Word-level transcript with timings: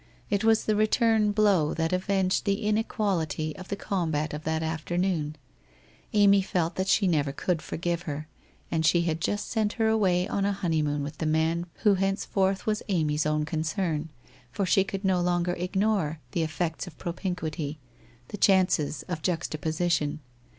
It 0.31 0.43
was 0.43 0.65
the 0.65 0.75
return 0.75 1.31
blow 1.31 1.75
that 1.75 1.93
avenged 1.93 2.45
the 2.45 2.63
inequality 2.65 3.55
of 3.55 3.67
the 3.67 3.75
combat 3.75 4.33
of 4.33 4.45
that 4.45 4.63
after 4.63 4.97
noon. 4.97 5.35
Amy 6.13 6.41
felt 6.41 6.73
that 6.73 6.87
she 6.87 7.07
never 7.07 7.31
could 7.31 7.61
forgive 7.61 8.01
her, 8.09 8.27
and 8.71 8.83
she 8.83 9.03
had 9.03 9.21
just 9.21 9.47
sent 9.47 9.73
her 9.73 9.87
away 9.87 10.27
on 10.27 10.43
a 10.43 10.53
honeymoon 10.53 11.03
with 11.03 11.19
the 11.19 11.27
man 11.27 11.67
who 11.83 11.93
henceforth 11.93 12.65
was 12.65 12.81
Amy's 12.89 13.27
own 13.27 13.45
concern, 13.45 14.09
for 14.51 14.65
she 14.65 14.83
could 14.83 15.05
no 15.05 15.21
longer 15.21 15.53
ignore 15.53 16.19
the 16.31 16.41
effects 16.41 16.87
of 16.87 16.97
propinquity, 16.97 17.77
the 18.29 18.37
chances 18.37 19.03
of 19.03 19.21
juxtaposition. 19.21 20.19